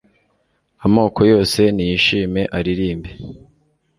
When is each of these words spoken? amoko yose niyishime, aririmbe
amoko 0.85 1.19
yose 1.31 1.59
niyishime, 1.75 2.41
aririmbe 2.57 3.09